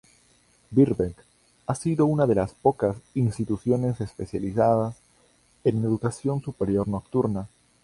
Birkbeck 0.71 1.15
ha 1.67 1.75
sido 1.75 2.07
una 2.07 2.25
de 2.25 2.33
las 2.33 2.53
pocas 2.55 2.95
instituciones 3.13 4.01
especializadas 4.01 4.95
en 5.63 5.83
educación 5.83 6.41
superior 6.41 6.87
nocturna. 6.87 7.47